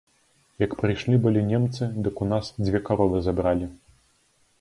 Як 0.63 0.71
прыйшлі 0.79 1.19
былі 1.25 1.43
немцы, 1.49 1.89
дык 2.07 2.23
у 2.25 2.29
нас 2.31 2.45
дзве 2.63 2.81
каровы 2.89 3.21
забралі. 3.27 3.69